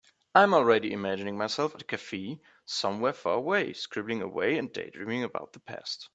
I 0.33 0.41
am 0.41 0.55
already 0.55 0.91
imagining 0.93 1.37
myself 1.37 1.75
at 1.75 1.83
a 1.83 1.85
cafe 1.85 2.41
somewhere 2.65 3.13
far 3.13 3.35
away, 3.35 3.73
scribbling 3.73 4.23
away 4.23 4.57
and 4.57 4.73
daydreaming 4.73 5.23
about 5.23 5.53
the 5.53 5.59
past. 5.59 6.09